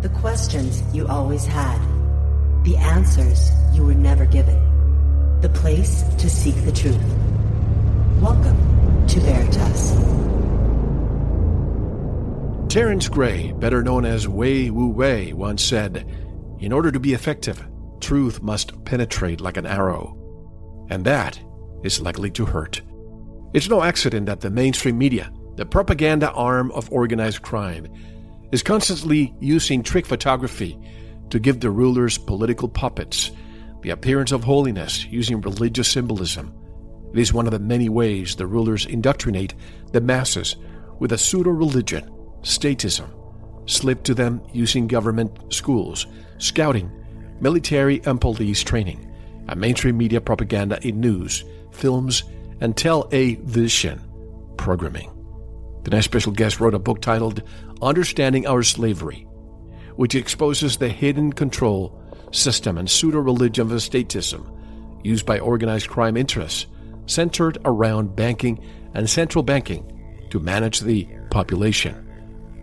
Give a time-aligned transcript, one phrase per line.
[0.00, 1.76] The questions you always had.
[2.62, 5.40] The answers you were never given.
[5.40, 7.02] The place to seek the truth.
[8.22, 9.96] Welcome to Veritas.
[12.72, 16.06] Terence Gray, better known as Wei Wu Wei, once said,
[16.60, 17.66] In order to be effective,
[17.98, 20.16] truth must penetrate like an arrow.
[20.90, 21.40] And that
[21.82, 22.82] is likely to hurt.
[23.52, 27.88] It's no accident that the mainstream media, the propaganda arm of organized crime,
[28.52, 30.78] is constantly using trick photography
[31.30, 33.30] to give the rulers political puppets
[33.82, 36.52] the appearance of holiness using religious symbolism.
[37.12, 39.54] It is one of the many ways the rulers indoctrinate
[39.92, 40.56] the masses
[40.98, 42.10] with a pseudo religion,
[42.42, 43.08] statism,
[43.66, 46.06] slipped to them using government schools,
[46.38, 46.90] scouting,
[47.40, 49.14] military and police training,
[49.48, 52.24] and mainstream media propaganda in news, films,
[52.60, 54.00] and television
[54.56, 55.17] programming.
[55.84, 57.42] Tonight's special guest wrote a book titled
[57.80, 59.26] Understanding Our Slavery,
[59.96, 61.98] which exposes the hidden control,
[62.32, 64.54] system, and pseudo religion of statism
[65.04, 66.66] used by organized crime interests
[67.06, 68.62] centered around banking
[68.94, 72.04] and central banking to manage the population.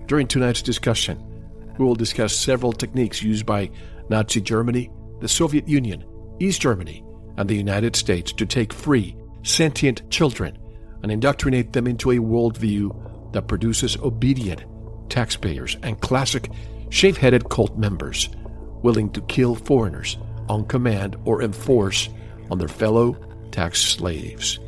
[0.05, 1.23] During tonight's discussion,
[1.77, 3.72] we will discuss several techniques used by
[4.09, 6.05] Nazi Germany, the Soviet Union,
[6.39, 7.03] East Germany,
[7.38, 10.57] and the United States to take free, sentient children
[11.03, 14.63] and indoctrinate them into a worldview that produces obedient
[15.09, 16.49] taxpayers and classic
[16.89, 18.29] shave headed cult members
[18.81, 22.09] willing to kill foreigners on command or enforce
[22.51, 23.13] on their fellow
[23.51, 24.59] tax slaves.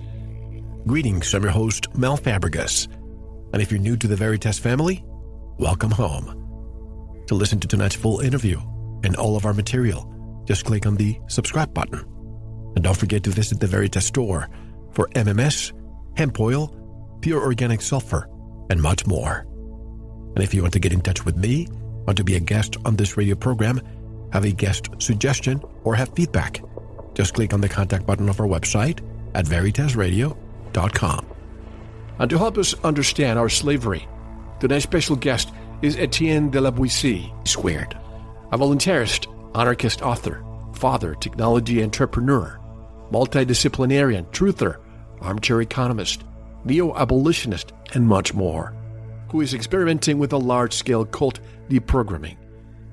[0.85, 2.87] Greetings, I'm your host, Mel Fabregas.
[3.53, 5.03] And if you're new to the Veritas family,
[5.57, 7.23] welcome home.
[7.27, 8.59] To listen to tonight's full interview
[9.03, 10.11] and all of our material,
[10.45, 11.99] just click on the subscribe button.
[12.75, 14.49] And don't forget to visit the Veritas store
[14.93, 15.73] for MMS,
[16.17, 16.73] hemp oil,
[17.21, 18.27] pure organic sulfur,
[18.71, 19.45] and much more.
[20.35, 21.67] And if you want to get in touch with me,
[22.05, 23.79] want to be a guest on this radio program,
[24.33, 26.61] have a guest suggestion, or have feedback,
[27.13, 28.99] just click on the contact button of our website
[29.35, 31.25] at veritasradio.com.
[32.19, 34.07] And to help us understand our slavery,
[34.59, 35.51] today's special guest
[35.83, 37.95] is Etienne de la Boetie squared,
[38.51, 42.59] a voluntarist, anarchist author, father, technology entrepreneur,
[43.11, 44.77] multidisciplinarian, truther,
[45.21, 46.23] armchair economist,
[46.63, 48.73] neo abolitionist, and much more,
[49.31, 51.39] who is experimenting with a large scale cult
[51.69, 52.37] deprogramming.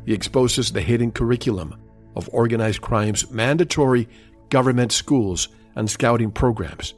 [0.05, 1.75] He exposes the hidden curriculum
[2.17, 4.09] of organized crime's mandatory
[4.51, 6.95] government schools and scouting programs.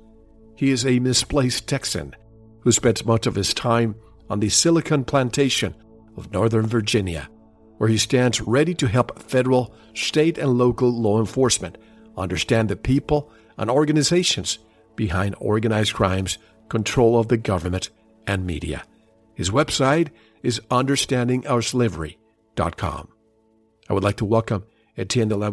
[0.57, 2.15] He is a misplaced Texan
[2.61, 3.95] who spends much of his time
[4.29, 5.75] on the Silicon Plantation
[6.17, 7.29] of Northern Virginia,
[7.79, 11.79] where he stands ready to help federal, state, and local law enforcement
[12.17, 14.59] understand the people and organizations
[14.97, 17.91] behind organized crime's control of the government
[18.27, 18.83] and media.
[19.35, 20.09] His website
[20.43, 23.09] is understandingourslavery.com.
[23.89, 24.65] I would like to welcome
[24.97, 25.53] Etienne de la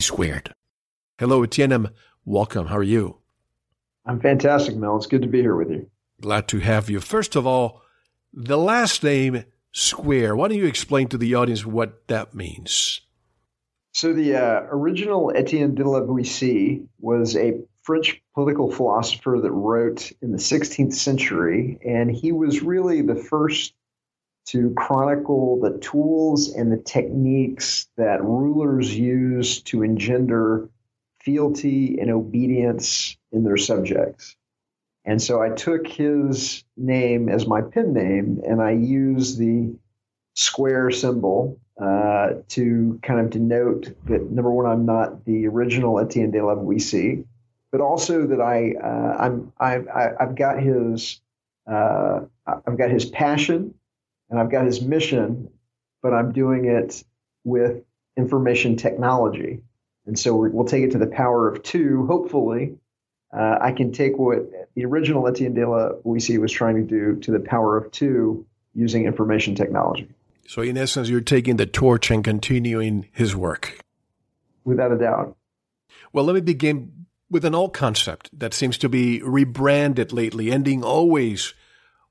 [0.00, 0.52] squared.
[1.18, 1.88] Hello, Etienne.
[2.24, 2.66] Welcome.
[2.66, 3.18] How are you?
[4.04, 4.96] I'm fantastic, Mel.
[4.96, 5.88] It's good to be here with you.
[6.20, 7.00] Glad to have you.
[7.00, 7.80] First of all,
[8.32, 10.36] the last name Square.
[10.36, 13.00] Why don't you explain to the audience what that means?
[13.92, 20.12] So, the uh, original Etienne de la Boetie was a French political philosopher that wrote
[20.20, 23.72] in the 16th century, and he was really the first
[24.44, 30.68] to chronicle the tools and the techniques that rulers use to engender
[31.22, 34.36] fealty and obedience in their subjects.
[35.06, 39.74] And so I took his name as my pen name and I used the
[40.34, 46.32] square symbol uh, to kind of denote that number one, I'm not the original Etienne
[46.32, 47.24] de la Boetie,
[47.70, 51.20] but also that I uh, I'm I've, I've got his
[51.66, 53.74] uh, I've got his passion
[54.30, 55.50] and I've got his mission,
[56.02, 57.04] but I'm doing it
[57.44, 57.82] with
[58.16, 59.60] information technology.
[60.06, 62.76] And so we'll take it to the power of two, hopefully,
[63.32, 67.20] uh, I can take what the original Etienne de la Boetie was trying to do
[67.20, 70.08] to the power of two using information technology.
[70.46, 73.78] So, in essence, you're taking the torch and continuing his work.
[74.64, 75.36] Without a doubt.
[76.14, 80.82] Well, let me begin with an old concept that seems to be rebranded lately, ending
[80.82, 81.54] always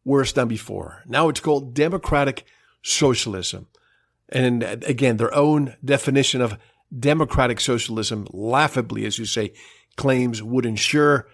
[0.06, 1.04] worse than before.
[1.06, 2.46] Now it's called democratic
[2.84, 3.68] socialism.
[4.30, 6.58] And again, their own definition of
[6.98, 9.54] democratic socialism, laughably, as you say,
[9.96, 11.28] claims would ensure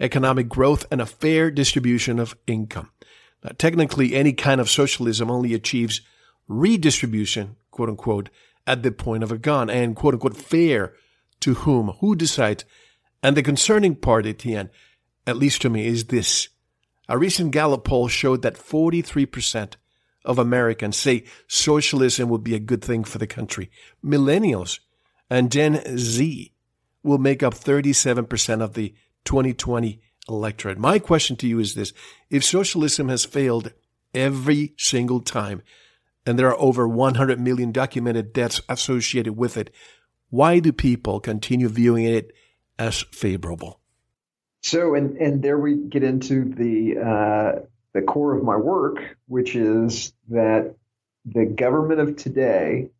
[0.00, 2.90] economic growth and a fair distribution of income.
[3.44, 6.00] Now, technically, any kind of socialism only achieves
[6.48, 8.28] redistribution, quote unquote,
[8.66, 10.94] at the point of a gun, and quote unquote, fair
[11.40, 11.88] to whom?
[12.00, 12.64] Who decides?
[13.22, 14.70] And the concerning part, Etienne,
[15.26, 16.48] at least to me, is this.
[17.08, 19.74] A recent Gallup poll showed that 43%
[20.24, 23.70] of Americans say socialism would be a good thing for the country.
[24.04, 24.80] Millennials
[25.28, 26.52] and Gen Z
[27.02, 28.94] will make up 37% of the
[29.24, 30.78] 2020 electorate.
[30.78, 31.92] My question to you is this.
[32.28, 33.72] If socialism has failed
[34.14, 35.62] every single time,
[36.26, 39.70] and there are over 100 million documented deaths associated with it,
[40.28, 42.32] why do people continue viewing it
[42.80, 43.78] as favorable?
[44.62, 47.60] So, and and there we get into the uh,
[47.92, 50.74] the core of my work, which is that
[51.24, 52.90] the government of today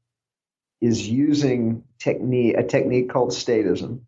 [0.80, 4.00] is using technique a technique called statism,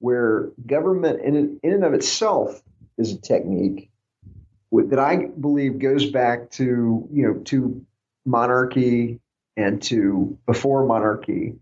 [0.00, 2.62] where government in in and of itself
[2.98, 3.90] is a technique
[4.72, 7.84] that I believe goes back to you know to
[8.24, 9.20] monarchy
[9.56, 11.54] and to before monarchy,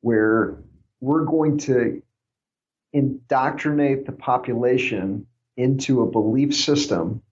[0.00, 0.58] where
[1.00, 2.02] we're going to
[2.92, 7.22] indoctrinate the population into a belief system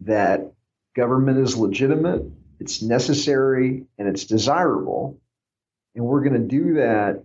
[0.00, 0.52] that
[0.94, 2.22] government is legitimate,
[2.60, 5.20] it's necessary, and it's desirable.
[5.94, 7.24] And we're going to do that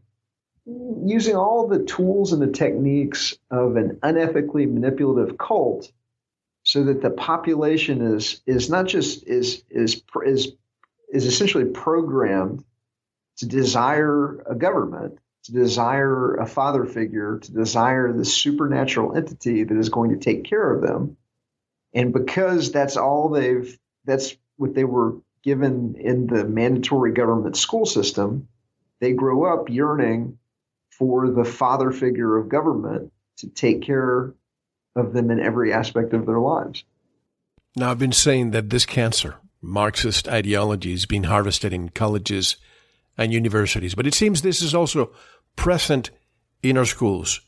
[0.66, 5.92] using all the tools and the techniques of an unethically manipulative cult
[6.64, 10.54] so that the population is is not just is is is
[11.12, 12.64] is essentially programmed
[13.38, 19.78] to desire a government to desire a father figure, to desire the supernatural entity that
[19.78, 21.18] is going to take care of them.
[21.94, 27.86] And because that's all they've, that's what they were given in the mandatory government school
[27.86, 28.48] system,
[29.02, 30.38] they grow up yearning
[30.92, 34.34] for the father figure of government to take care
[34.96, 36.84] of them in every aspect of their lives.
[37.76, 42.56] Now, I've been saying that this cancer, Marxist ideology, is being harvested in colleges
[43.18, 45.12] and universities, but it seems this is also
[45.56, 46.10] present
[46.62, 47.42] in our schools.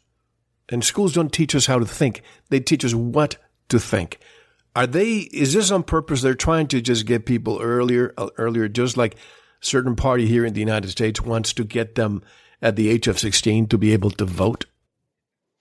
[0.69, 2.21] And schools don't teach us how to think.
[2.49, 3.37] They teach us what
[3.69, 4.19] to think.
[4.75, 6.21] Are they, is this on purpose?
[6.21, 9.15] They're trying to just get people earlier, uh, earlier, just like
[9.61, 12.21] certain party here in the United States wants to get them
[12.61, 14.65] at the age of 16 to be able to vote?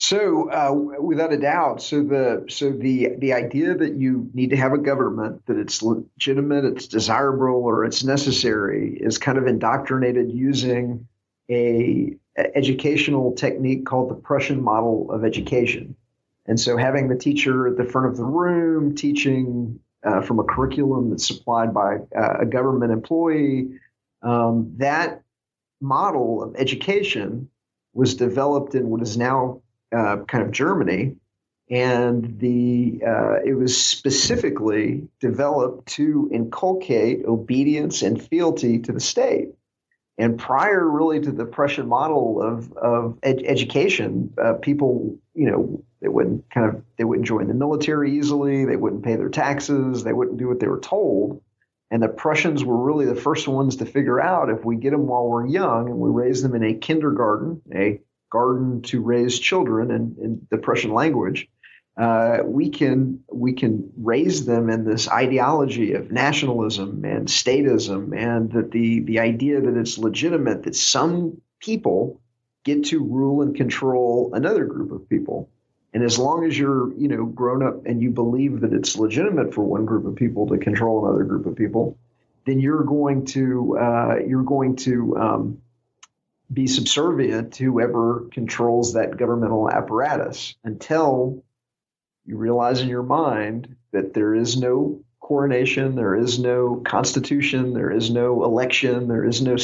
[0.07, 4.57] So, uh, without a doubt, so the so the the idea that you need to
[4.57, 10.31] have a government that it's legitimate, it's desirable, or it's necessary is kind of indoctrinated
[10.31, 11.09] using
[11.51, 15.97] a educational technique called the Prussian model of education.
[16.45, 20.45] And so having the teacher at the front of the room teaching uh, from a
[20.45, 23.81] curriculum that's supplied by uh, a government employee,
[24.21, 25.23] um, that
[25.81, 27.49] model of education
[27.95, 29.63] was developed in what is now
[29.95, 31.17] uh, kind of Germany.
[31.71, 39.49] And the uh, it was specifically developed to inculcate obedience and fealty to the state.
[40.19, 45.83] And prior, really, to the Prussian model of of ed- education, uh, people, you know,
[46.03, 48.67] they wouldn't kind of they wouldn't join the military easily.
[48.67, 50.05] They wouldn't pay their taxes.
[50.05, 51.41] They wouldn't do what they were told.
[51.91, 55.07] And the Prussians were really the first ones to figure out if we get them
[55.07, 58.01] while we're young and we raise them in a kindergarten, a
[58.35, 61.49] garden to raise children in, in the Prussian language,
[61.97, 68.51] uh, we can we can raise them in this ideology of nationalism and statism, and
[68.51, 72.21] that the the idea that it's legitimate that some people
[72.65, 75.49] get to rule and control another group of people.
[75.93, 79.55] And as long as you're, you know, grown up and you believe that it's legitimate
[79.55, 81.97] for one group of people to control another group of people,
[82.47, 85.59] then you're going to uh, you're going to um,
[86.55, 91.45] be subservient to whoever controls that governmental apparatus until
[92.25, 97.91] you realize in your mind that there is no coronation, there is no constitution, there
[97.91, 99.57] is no election, there is no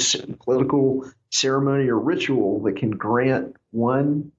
[0.45, 4.33] political ceremony or ritual that can grant one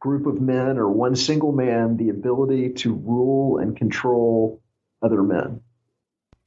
[0.00, 4.60] group of men or one single man the ability to rule and control
[5.02, 5.60] other men.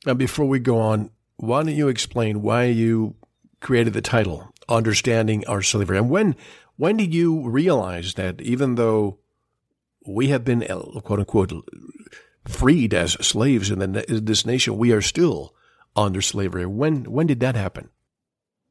[0.05, 3.15] Now, before we go on, why don't you explain why you
[3.61, 6.35] created the title "Understanding Our Slavery" and when
[6.77, 9.19] when did you realize that even though
[10.05, 11.51] we have been, uh, quote unquote,
[12.47, 14.77] freed as slaves in, the, in this nation.
[14.77, 15.55] We are still
[15.95, 16.65] under slavery.
[16.65, 17.89] When when did that happen?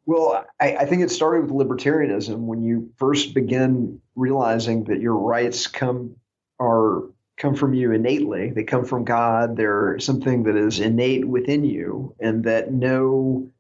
[0.07, 5.17] Well, I, I, think it started with libertarianism when you first begin realizing that your
[5.17, 6.17] rights come
[6.61, 7.05] are
[7.39, 8.51] come from you innately.
[8.51, 9.57] They come from God.
[9.57, 13.51] They're something that is innate within you, and that no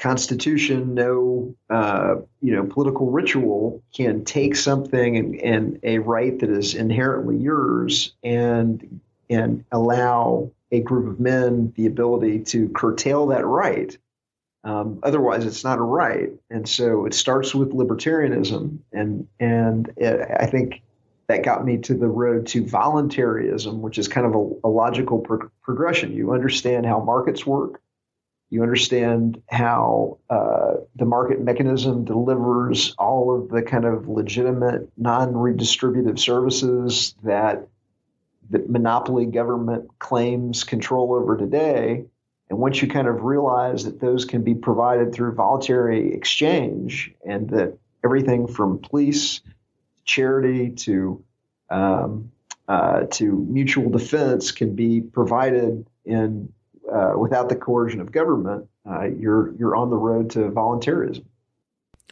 [0.00, 6.50] constitution, no uh, you know political ritual can take something and, and a right that
[6.50, 13.46] is inherently yours and and allow a group of men the ability to curtail that
[13.46, 13.96] right.
[14.64, 16.30] Um, otherwise, it's not a right.
[16.50, 20.82] And so it starts with libertarianism, and and it, I think
[21.26, 25.20] that got me to the road to voluntarism, which is kind of a, a logical
[25.20, 26.12] pro- progression.
[26.12, 27.80] You understand how markets work
[28.50, 35.34] You understand how uh, the market mechanism delivers all of the kind of legitimate, non
[35.34, 37.68] redistributive services that
[38.50, 42.04] the monopoly government claims control over today.
[42.48, 47.48] And once you kind of realize that those can be provided through voluntary exchange and
[47.50, 49.40] that everything from police,
[50.04, 51.22] charity to
[51.70, 52.32] um,
[52.66, 56.52] uh, to mutual defense can be provided in
[56.92, 61.24] uh, without the coercion of government, uh, you're you're on the road to voluntarism.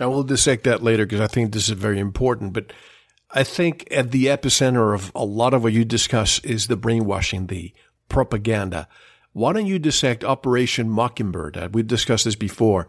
[0.01, 2.53] I will dissect that later because I think this is very important.
[2.53, 2.73] But
[3.31, 7.49] I think at the epicenter of a lot of what you discuss is the brainwashing,
[7.49, 7.73] the
[8.09, 8.89] propaganda.
[9.33, 11.57] Why don't you dissect Operation Mockingbird?
[11.57, 12.89] Uh, we've discussed this before,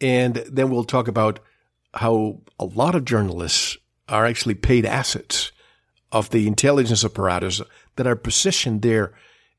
[0.00, 1.40] and then we'll talk about
[1.94, 3.76] how a lot of journalists
[4.08, 5.52] are actually paid assets
[6.12, 7.60] of the intelligence apparatus
[7.96, 9.12] that are positioned there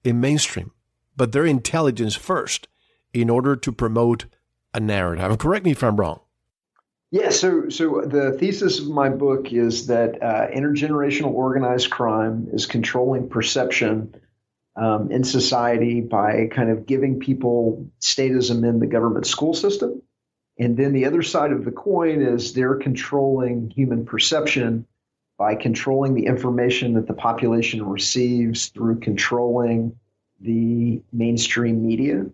[0.03, 0.71] in mainstream
[1.17, 2.67] but their intelligence first
[3.13, 4.25] in order to promote
[4.73, 5.37] a narrative.
[5.39, 6.21] Correct me if I'm wrong.
[7.09, 12.65] Yeah, so so the thesis of my book is that uh, intergenerational organized crime is
[12.65, 14.13] controlling perception
[14.75, 20.01] um, in society by kind of giving people statism in the government school system,
[20.59, 24.85] and then the other side of the coin is they're controlling human perception
[25.37, 29.97] by controlling the information that the population receives through controlling
[30.39, 32.25] the mainstream media.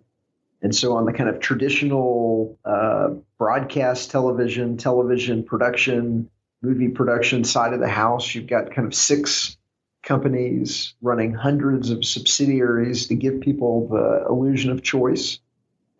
[0.62, 6.30] And so, on the kind of traditional uh, broadcast television, television production,
[6.62, 9.58] movie production side of the house, you've got kind of six
[10.02, 15.38] companies running hundreds of subsidiaries to give people the illusion of choice.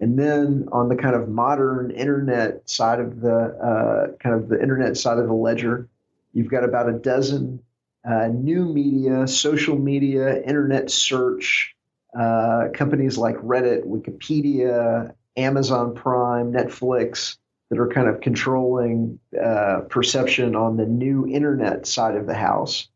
[0.00, 4.60] And then on the kind of modern internet side of the uh, kind of the
[4.60, 5.88] internet side of the ledger,
[6.32, 7.60] you've got about a dozen
[8.04, 11.73] uh, new media, social media, internet search,
[12.18, 17.36] uh, companies like Reddit, Wikipedia, Amazon Prime, Netflix
[17.70, 22.88] that are kind of controlling uh, perception on the new internet side of the house.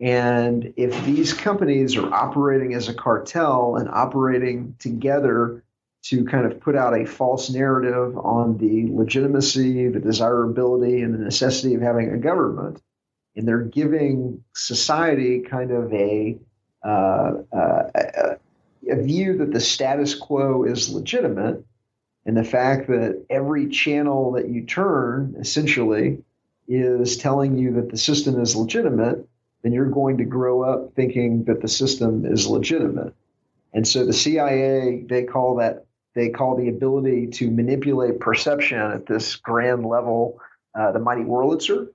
[0.00, 5.62] And if these companies are operating as a cartel and operating together
[6.04, 11.18] to kind of put out a false narrative on the legitimacy, the desirability, and the
[11.18, 12.80] necessity of having a government,
[13.34, 16.38] and they're giving society kind of a,
[16.84, 18.34] uh, uh,
[18.90, 21.64] a view that the status quo is legitimate
[22.24, 26.22] and the fact that every channel that you turn essentially
[26.68, 29.26] is telling you that the system is legitimate,
[29.62, 33.14] then you're going to grow up thinking that the system is legitimate.
[33.72, 39.06] And so the CIA, they call that they call the ability to manipulate perception at
[39.06, 40.40] this grand level
[40.74, 41.88] uh, the mighty Wurlitzer.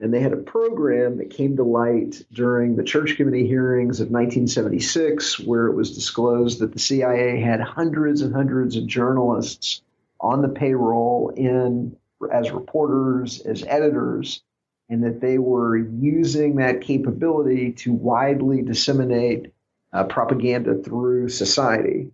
[0.00, 4.10] And they had a program that came to light during the Church Committee hearings of
[4.10, 9.82] 1976, where it was disclosed that the CIA had hundreds and hundreds of journalists
[10.20, 11.96] on the payroll in
[12.32, 14.42] as reporters, as editors,
[14.88, 19.52] and that they were using that capability to widely disseminate
[19.92, 22.10] uh, propaganda through society.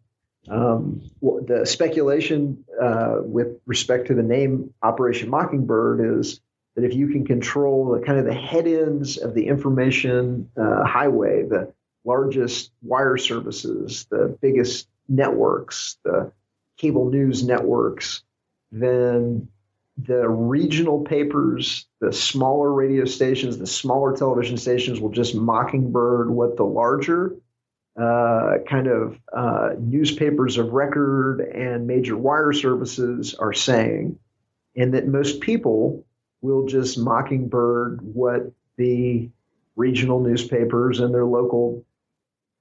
[0.49, 6.41] Um, the speculation uh, with respect to the name Operation Mockingbird is
[6.79, 10.85] that if you can control the kind of the head ends of the information uh,
[10.85, 11.73] highway, the
[12.05, 16.31] largest wire services, the biggest networks, the
[16.77, 18.23] cable news networks,
[18.71, 19.49] then
[19.97, 26.57] the regional papers, the smaller radio stations, the smaller television stations will just mockingbird what
[26.57, 27.35] the larger
[28.01, 34.17] uh, kind of uh, newspapers of record and major wire services are saying,
[34.77, 36.05] and that most people
[36.41, 39.31] will just mockingbird what the
[39.77, 41.85] regional newspapers and their local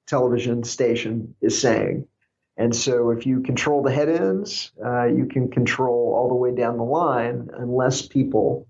[0.08, 2.08] television station is saying.
[2.56, 6.56] And so, if you control the head ends, uh, you can control all the way
[6.56, 8.68] down the line, unless people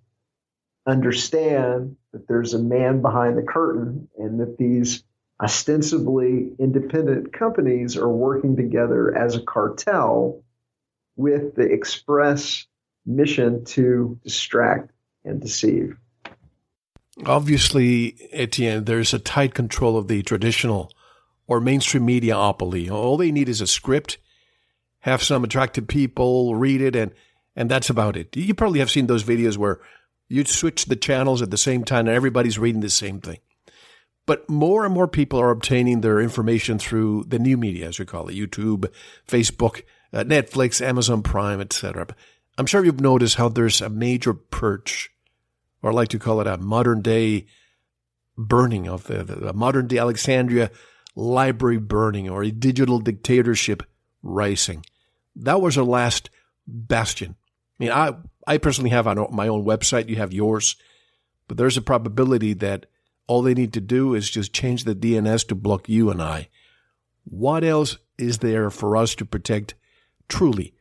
[0.86, 5.04] understand that there's a man behind the curtain and that these
[5.42, 10.44] ostensibly independent companies are working together as a cartel
[11.16, 12.66] with the express
[13.06, 14.92] mission to distract
[15.28, 15.98] and deceive.
[17.26, 20.92] Obviously, Etienne, there's a tight control of the traditional
[21.48, 22.92] or mainstream mediaopoly.
[22.92, 24.18] All they need is a script,
[25.00, 27.14] have some attractive people read it, and
[27.56, 28.36] and that's about it.
[28.38, 29.80] You probably have seen those videos where
[30.30, 33.40] you switch the channels at the same time and everybody's reading the same thing.
[34.28, 38.06] But more and more people are obtaining their information through the new media, as we
[38.06, 38.92] call it, YouTube,
[39.28, 42.08] Facebook, uh, Netflix, Amazon Prime, etc.
[42.58, 45.10] I'm sure you've noticed how there's a major purge
[45.82, 47.46] or I like to call it a modern day
[48.38, 50.72] burning of the, the modern day Alexandria
[51.16, 53.84] library burning or a digital dictatorship
[54.22, 54.86] rising.
[55.36, 56.30] that was our last
[56.68, 57.36] bastion.
[57.80, 58.14] I mean, I,
[58.46, 60.10] I personally have on my own website.
[60.10, 60.76] You have yours,
[61.48, 62.86] but there's a probability that
[63.28, 66.50] all they need to do is just change the DNS to block you and I.
[67.24, 69.76] What else is there for us to protect
[70.28, 70.74] truly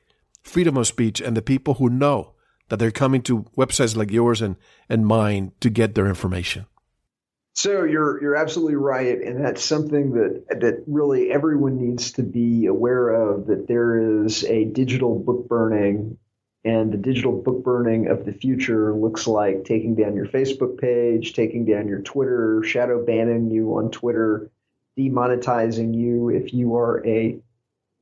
[0.43, 2.35] freedom of speech and the people who know
[2.69, 4.57] that they're coming to websites like yours and,
[4.89, 6.67] and mine to get their information?
[7.55, 12.67] So you're you're absolutely right, and that's something that that really everyone needs to be
[12.67, 13.47] aware of.
[13.47, 16.19] That there is a digital book burning,
[16.67, 21.33] and the digital book burning of the future looks like taking down your Facebook page,
[21.33, 24.51] taking down your Twitter, shadow banning you on Twitter,
[24.99, 27.39] demonetizing you if you are a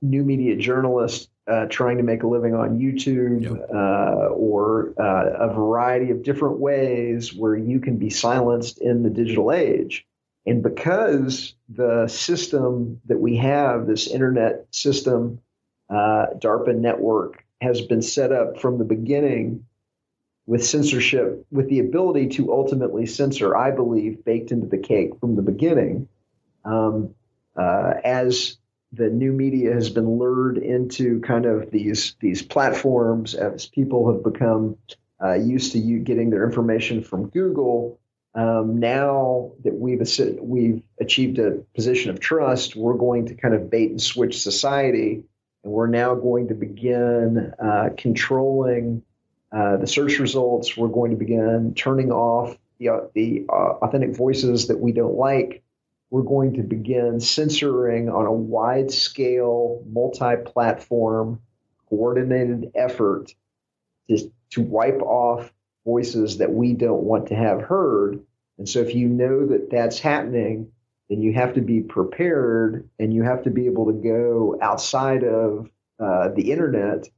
[0.03, 3.69] new media journalist uh, trying to make a living on YouTube yep.
[3.73, 9.11] uh, or uh, a variety of different ways where you can be silenced in the
[9.11, 10.07] digital age.
[10.47, 15.41] And because the system that we have, this internet system,
[15.91, 19.65] uh, DARPA network, has been set up from the beginning
[20.47, 25.37] with censorship, with the ability to ultimately censor, I believe, baked into the cake from
[25.37, 26.09] the beginning.
[26.65, 27.15] Um,
[27.57, 28.59] uh, as
[28.97, 34.23] the new media has been lured into kind of these these platforms as people have
[34.23, 34.77] become
[35.23, 37.99] uh, used to you getting their information from Google.
[38.35, 40.03] Um, now that we've
[40.41, 45.23] we've achieved a position of trust, we're going to kind of bait and switch society,
[45.63, 49.03] and we're now going to begin uh, controlling
[49.53, 50.77] uh, the search results.
[50.77, 55.64] We're going to begin turning off the, the uh, authentic voices that we don't like
[56.15, 61.41] we're going to begin censoring on a wide scale, multi platform,
[61.89, 63.35] coordinated effort
[64.09, 65.53] to, to wipe off
[65.85, 68.21] voices that we don't want to have heard.
[68.59, 70.71] And so, if you know that that's happening,
[71.11, 75.25] then you have to be prepared and you have to be able to go outside
[75.25, 75.69] of
[75.99, 77.09] uh, the internet,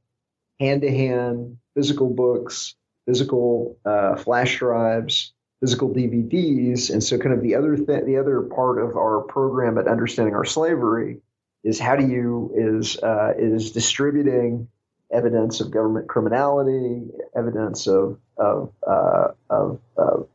[0.59, 2.73] hand to hand, physical books,
[3.05, 6.89] physical uh, flash drives, physical DVDs.
[6.89, 10.35] And so, kind of the other th- the other part of our program at Understanding
[10.35, 11.21] Our Slavery
[11.63, 14.67] is how do you is uh, is distributing
[15.11, 20.27] evidence of government criminality, evidence of of uh, of, of,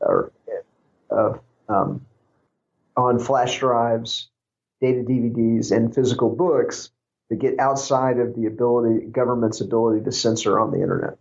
[0.00, 0.32] or,
[1.10, 2.04] of um,
[2.96, 4.28] on flash drives,
[4.80, 6.90] data DVDs, and physical books
[7.30, 11.16] to get outside of the ability government's ability to censor on the internet.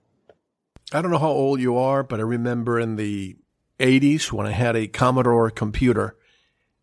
[0.91, 3.35] I don't know how old you are, but I remember in the
[3.79, 6.15] 80s when I had a Commodore computer,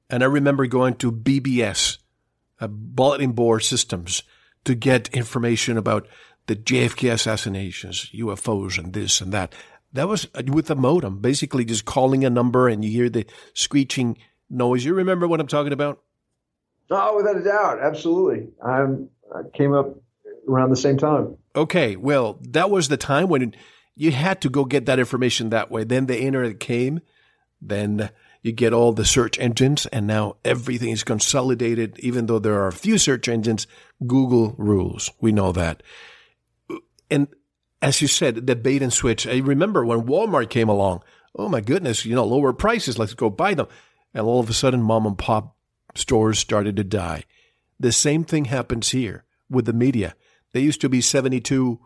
[0.09, 1.99] and I remember going to BBS,
[2.61, 4.23] uh, bulletin board systems,
[4.64, 6.07] to get information about
[6.47, 9.55] the JFK assassinations, UFOs, and this and that.
[9.92, 13.27] That was uh, with a modem, basically just calling a number and you hear the
[13.55, 14.85] screeching noise.
[14.85, 16.01] You remember what I'm talking about?
[16.90, 17.81] Oh, without a doubt.
[17.81, 18.49] Absolutely.
[18.64, 19.97] I'm, I came up
[20.49, 21.37] around the same time.
[21.57, 21.97] Okay.
[21.97, 23.55] Well, that was the time when
[23.97, 25.83] you had to go get that information that way.
[25.83, 27.01] Then the internet came,
[27.61, 28.11] then
[28.43, 31.99] you get all the search engines, and now everything is consolidated.
[31.99, 33.67] Even though there are a few search engines,
[34.07, 35.11] Google rules.
[35.21, 35.83] We know that.
[37.11, 37.29] And
[37.83, 39.27] as you said, the bait and switch.
[39.27, 41.03] I remember when Walmart came along.
[41.35, 42.99] Oh my goodness, you know, lower prices.
[42.99, 43.67] Let's go buy them.
[44.15, 45.57] And all of a sudden, mom and pop
[45.95, 47.25] stores started to die.
[47.79, 50.15] The same thing happens here with the media.
[50.53, 51.79] They used to be 72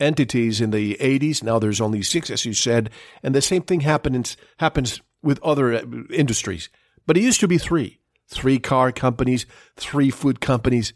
[0.00, 1.42] entities in the 80s.
[1.42, 2.90] Now there's only six, as you said.
[3.22, 6.68] And the same thing happens, happens with other uh, industries.
[7.06, 9.44] But it used to be three three car companies,
[9.76, 10.92] three food companies.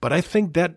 [0.00, 0.76] But I think that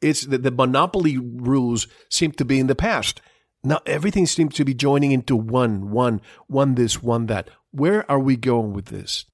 [0.00, 3.20] it's the, the monopoly rules seem to be in the past.
[3.64, 7.48] Now everything seems to be joining into one, one, one this, one that.
[7.72, 9.26] Where are we going with this?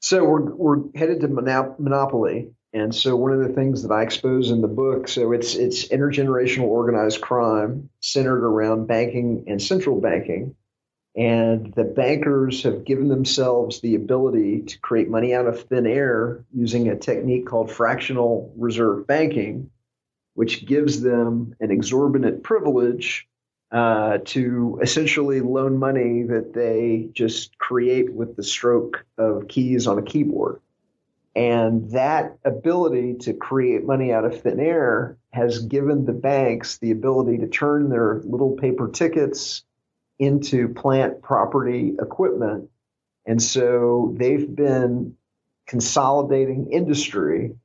[0.00, 4.02] So we're we're headed to monop- monopoly, and so one of the things that I
[4.02, 10.00] expose in the book, so it's it's intergenerational organized crime centered around banking and central
[10.00, 10.56] banking.
[11.16, 16.44] And the bankers have given themselves the ability to create money out of thin air
[16.52, 19.70] using a technique called fractional reserve banking,
[20.34, 23.28] which gives them an exorbitant privilege
[23.70, 29.98] uh, to essentially loan money that they just create with the stroke of keys on
[29.98, 30.60] a keyboard.
[31.36, 36.92] And that ability to create money out of thin air has given the banks the
[36.92, 39.64] ability to turn their little paper tickets
[40.18, 42.70] into plant property equipment.
[43.26, 45.16] And so they've been
[45.66, 47.56] consolidating industry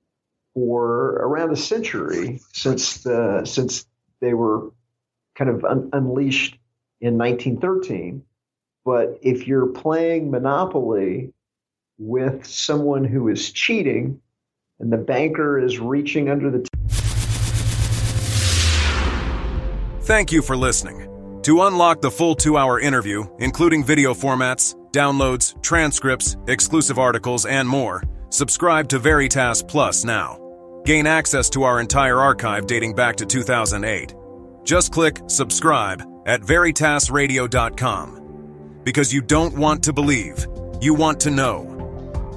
[0.54, 3.86] for around a century since the since
[4.20, 4.72] they were
[5.36, 6.58] kind of un- unleashed
[7.02, 8.24] in 1913.
[8.84, 11.34] But if you're playing Monopoly
[12.00, 14.20] with someone who is cheating
[14.80, 16.60] and the banker is reaching under the.
[16.60, 16.70] T-
[20.04, 21.06] Thank you for listening.
[21.44, 27.68] To unlock the full two hour interview, including video formats, downloads, transcripts, exclusive articles, and
[27.68, 30.38] more, subscribe to Veritas Plus now.
[30.86, 34.16] Gain access to our entire archive dating back to 2008.
[34.64, 38.16] Just click subscribe at veritasradio.com.
[38.84, 40.48] Because you don't want to believe,
[40.82, 41.79] you want to know.